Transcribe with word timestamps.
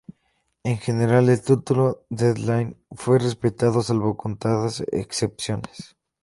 En 0.63 0.79
general 0.79 1.29
el 1.29 1.43
título 1.43 2.05
Dead 2.09 2.35
Line 2.35 2.75
fue 2.93 3.19
respetado 3.19 3.83
salvo 3.83 4.17
contadas 4.17 4.83
excepciones. 4.91 5.95